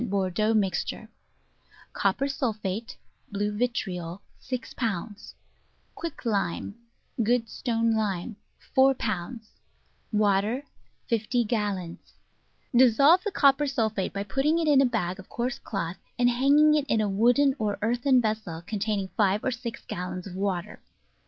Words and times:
Bordeaux 0.09 0.55
Mixture 0.55 1.09
Copper 1.93 2.27
Sulphate 2.27 2.97
(blue 3.31 3.55
vitriol) 3.55 4.23
6 4.39 4.73
pounds 4.73 5.35
Quicklime 5.93 6.73
(good 7.21 7.47
stone 7.47 7.93
lime) 7.93 8.35
4 8.73 8.95
pounds 8.95 9.51
Water 10.11 10.63
50 11.07 11.43
gallons 11.43 12.13
Dissolve 12.75 13.21
the 13.23 13.29
copper 13.31 13.67
sulphate 13.67 14.11
by 14.11 14.23
putting 14.23 14.57
it 14.57 14.67
in 14.67 14.81
a 14.81 14.85
bag 14.87 15.19
of 15.19 15.29
coarse 15.29 15.59
cloth, 15.59 15.99
and 16.17 16.31
hanging 16.31 16.73
it 16.73 16.85
in 16.87 16.99
a 16.99 17.07
wooden 17.07 17.55
or 17.59 17.77
earthen 17.83 18.19
vessel 18.19 18.63
containing 18.65 19.09
five 19.09 19.43
or 19.43 19.51
six 19.51 19.85
gallons 19.85 20.25
of 20.25 20.33
water. 20.35 20.81